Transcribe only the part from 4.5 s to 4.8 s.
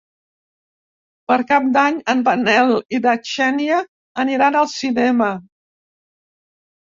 al